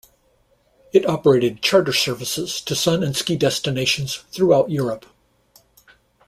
It 0.91 1.07
operated 1.07 1.61
charter 1.61 1.93
services 1.93 2.59
to 2.61 2.75
sun 2.75 3.03
and 3.03 3.15
ski 3.15 3.35
destinations 3.35 4.23
throughout 4.31 4.71
Europe. 4.71 5.05